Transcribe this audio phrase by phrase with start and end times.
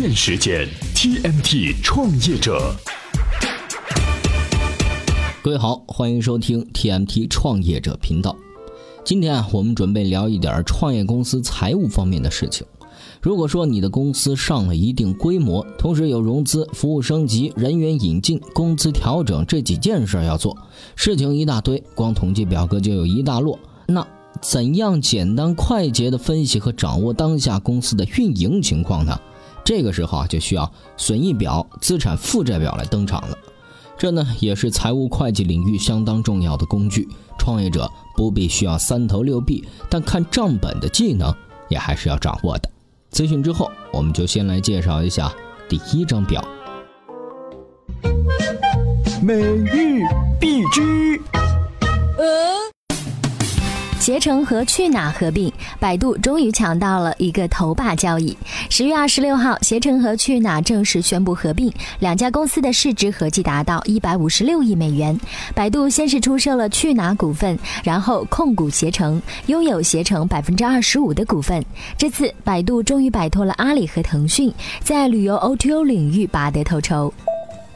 [0.00, 0.64] 电时间
[0.94, 2.72] TMT 创业者。
[5.42, 8.36] 各位好，欢迎收听 TMT 创业者频道。
[9.04, 12.64] 今天啊，我们准备聊一点创业公司财务方面的事情。
[13.20, 20.56] 如果说你的公司上了一定规模，同时有融资、服务升级、人员引进、工资调整这几件事要做，
[20.94, 23.58] 事情一大堆，光统计表格就有一大摞。
[23.88, 24.06] 那
[24.40, 29.18] 怎样简单快捷的分析和掌握当下公司的运营情况呢？
[29.68, 33.36] 这个时候啊，就需要损益表、资产负债表来登场了。
[33.98, 37.06] 这呢，也是财务会计领域相当重要的工具。
[37.38, 37.86] 创业者
[38.16, 41.30] 不必需要三头六臂，但看账本的技能
[41.68, 42.70] 也还是要掌握的。
[43.12, 45.30] 咨询之后，我们就先来介绍一下
[45.68, 46.42] 第一张表。
[49.22, 50.00] 每日
[50.40, 50.57] 必
[54.08, 58.34] 携程和去哪合并，百度终于抢到了一个头把交椅。
[58.70, 65.14] 十月二十六号，携程和去哪正式宣布合并，两家公司的市值合计达到一百五十六亿美元。
[65.54, 71.62] 百度先是出售了去哪股份，然后控股携程，拥有携程百分之二十五的股份。
[71.98, 74.50] 这次，百度终于摆脱了阿里和腾讯，
[74.82, 77.12] 在旅游 O2O 领域拔得头筹。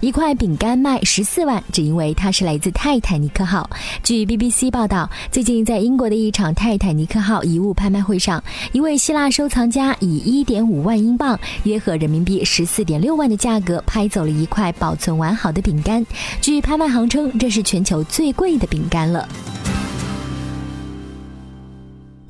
[0.00, 3.68] 一块饼干卖十四万，只因为它是来自泰坦尼克号。
[4.04, 16.06] 据 BBC 报道，最近在英国的一场泰坦尼克号遗物拍卖会上，一位希腊收藏家以一点五万英镑（约合人民币十四点六万）的价格拍走了一块保存完好的饼干。
[16.40, 19.28] 据拍卖行称，这是全球最贵的饼干了。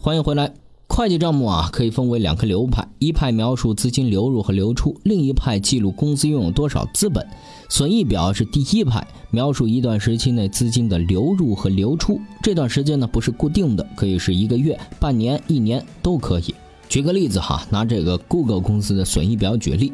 [0.01, 0.51] 欢迎回来。
[0.99, 7.25] 会计账目啊，可以分为两个流派，一派描述资金流入和流出，另一派记录公司拥有多少资本。
[7.69, 12.21] 损益表是第一派，描述一段时期内资金的流入和流出。
[12.43, 16.55] 这段时间呢不是固定的，可以是一个月、半年、一年都可以。
[16.89, 19.93] 举个例子哈，拿这个 Google 公司的损益表举例。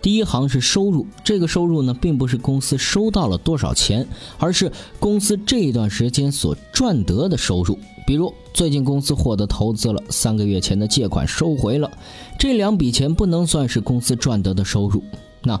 [0.00, 4.06] 第一行是收入，这个收入呢，并不是公司收到了多少钱，
[4.38, 7.78] 而是公司这一段时间所赚得的收入。
[8.06, 11.90] 比如最近公司获得投资了，三个月前的借款收回了，
[12.38, 15.02] 这两笔钱不能算是公司赚得的收入。
[15.42, 15.60] 那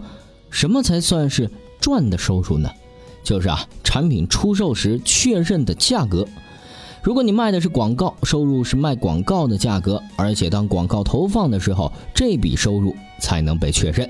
[0.50, 1.50] 什么才算是
[1.80, 2.70] 赚的收入呢？
[3.24, 6.26] 就是啊，产品出售时确认的价格。
[7.02, 14.08] 如果你卖的是广告，收入是卖广告的价格，而且当广告投放的时候，这笔收入才能被确认。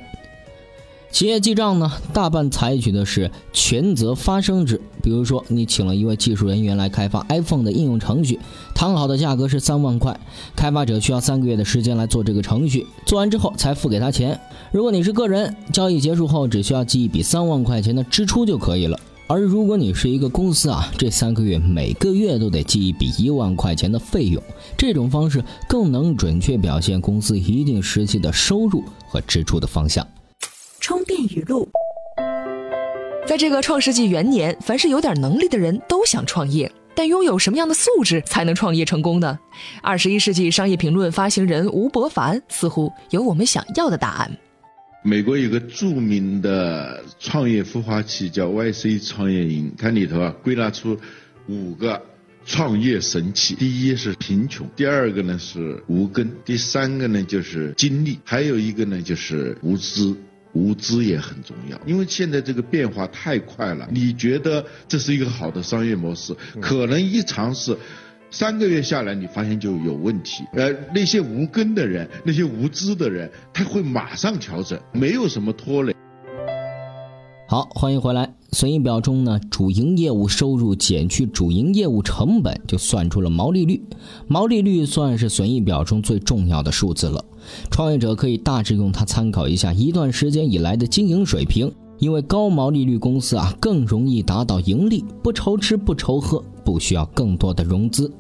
[1.11, 4.81] 企业记账呢，大半采取的是权责发生制。
[5.03, 8.39] 比如说，你请了一位技术人员来开发 iPhone 的应用程序，
[8.75, 10.21] 谈好的价格是三万块，
[10.55, 14.39] 开发者需要三个月的时间来做这个程序，做完之后才付给他钱。
[14.71, 19.01] 如果你是个人，交易结束后只需要记一笔三万块钱的支出就可以了。
[19.27, 24.43] 而如果你是一个公司啊，这三个月每个月都得记一笔一万块钱的费用，
[24.77, 30.07] 这种方式更能准确表现公司一定时期的收入和支出的方向。
[31.27, 31.69] 语录，
[33.27, 39.39] 在这个创世纪元年，凡是有点能力的人都想创业，但拥有什么样的素质才能创业成功呢？
[39.83, 44.31] 二十一世纪商业评论发行人吴伯凡似乎有我们想要的答案。
[45.03, 50.97] 美国有个著名的创业孵化器叫 YC 创业营，它里头啊归纳出
[51.49, 52.01] 五个
[52.45, 60.15] 创业神器：第一是贫穷，第二个呢是无根，第三个呢就是精力，还有一个呢就是无知。
[60.59, 63.89] 无知也很重要，因为现在这个变化太快了。
[63.93, 67.77] 你觉得这是一个好的商业模式，可能一尝试，
[68.31, 70.43] 三个月下来，你发现就有问题。
[70.55, 75.95] 呃，那些无根的人，那些无知的人，他会马上调整，没有什么拖累。
[77.50, 78.34] 好，欢迎回来。
[78.53, 83.82] 损益表中呢，主营业务收入减去主营业务成本，就算出了毛利率。
[84.26, 87.25] 毛利率算是损益表中最重要的数字了。
[87.70, 98.12] 创业者可以大致用它参考一下一段时间以来的经营水平，因为高毛利率公司啊更容易达到盈利，不愁吃不愁喝，不需要更多的融资。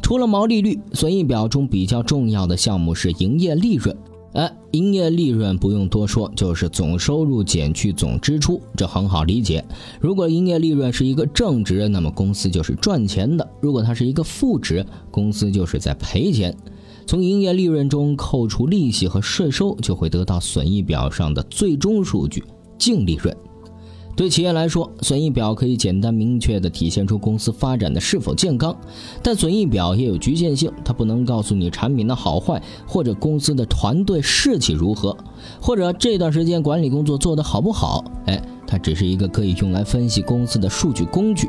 [0.00, 3.96] 除了毛利率，损益表中比较重要的项目是营业利润。
[4.34, 9.64] 哎，营业利润不用多说，就是总收入减去总支出，这很好理解。
[10.00, 16.52] 如果营业利润是一个正值，那么公司就是赚钱的；如果它是一个负值，公司就是在赔钱。
[17.06, 22.42] 从营业利润中扣除利息和税收，就会得到损益表上的最终数据——
[22.76, 23.36] 净利润。
[24.16, 28.76] 对企业来说，损益表可以简单明确地体现出公司发展的是否健康，
[29.22, 35.16] 但损益表也有局限性，它不能告诉你产品的好坏，或者公司的团队士气如何，
[35.60, 38.04] 或者这段时间管理工作做得好不好。
[38.26, 41.48] 哎，它只是一个可以用来分析公司的数据工具。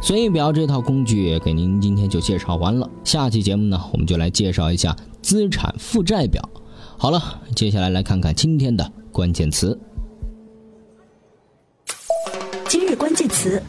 [0.00, 6.48] 损益表这套工具给您今天就介绍完了，下期节目呢，我们就来介绍一下资产负债表。
[6.96, 7.20] 好了，
[7.56, 9.76] 接下来来看看今天的关键词。
[12.88, 13.62] 日关键词：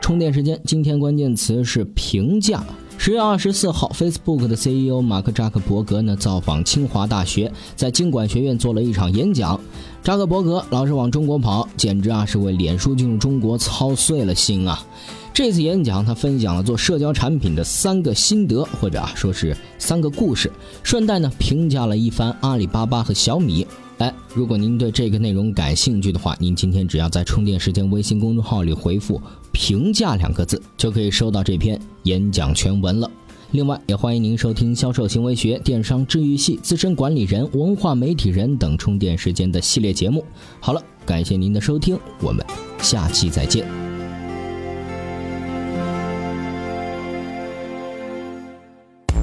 [0.00, 0.60] 充电时间。
[0.64, 2.64] 今天关键词是评价。
[2.96, 9.60] 十月二十四号，Facebook 的 CEO 马克扎克伯格呢造访清华大学，在经管学院做了一场演讲。
[10.02, 14.84] 扎克伯格老是往中国跑，简直啊是为脸书进入中国操碎了心啊！
[15.32, 20.50] 这次演讲，他分享了做社交产品的三个心得，或者啊说是三个故事，
[20.82, 23.64] 顺带呢评价了一番阿里巴巴和小米。
[23.98, 29.20] 哎，如果您对这个内容感兴趣的话，您今天只要在充电时间微信公众号里回复
[29.52, 33.10] “评价”两个字，就可以收到这篇演讲全文了。
[33.50, 40.24] 另外，也欢迎您收听销售行为学、电商治愈系、资深管理人、文化媒体人等充电时间的系列节目。
[40.60, 42.46] 好了，感谢您的收听，我们
[42.80, 43.66] 下期再见。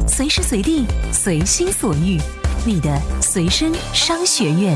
[0.05, 0.83] 随时随地，
[1.13, 2.17] 随心所欲，
[2.67, 4.75] 你的随身商学院。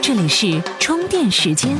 [0.00, 1.76] 这里是充电时间。